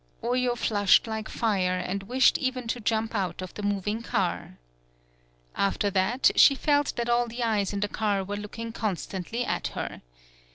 Oyo 0.23 0.55
flushed 0.57 1.05
like 1.05 1.29
fire, 1.29 1.77
and 1.77 2.01
wished 2.01 2.39
even 2.39 2.67
to 2.69 2.79
jump 2.79 3.13
out 3.13 3.39
of 3.43 3.53
the 3.53 3.61
moving 3.61 4.01
car. 4.01 4.57
After 5.55 5.91
that 5.91 6.31
she 6.35 6.55
felt 6.55 6.95
that 6.95 7.07
all 7.07 7.27
the 7.27 7.43
eyes 7.43 7.71
in 7.71 7.81
the 7.81 7.87
car 7.87 8.23
were 8.23 8.35
looking 8.37 8.71
constantly 8.71 9.45
at 9.45 9.67
her. 9.77 10.01